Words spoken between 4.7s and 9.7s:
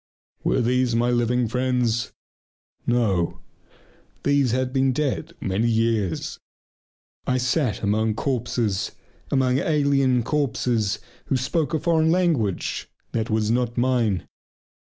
been dead many years. I sat among corpses, among